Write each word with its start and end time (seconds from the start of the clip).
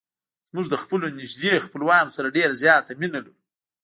موږ 0.55 0.65
له 0.73 0.77
خپلو 0.83 1.05
نږدې 1.19 1.63
خپلوانو 1.65 2.15
سره 2.17 2.33
ډېره 2.37 2.53
زیاته 2.63 2.91
مینه 2.99 3.19
لرو. 3.23 3.33